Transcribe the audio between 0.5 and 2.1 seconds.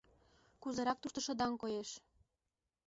Кузерак тушто шыдаҥ коеш...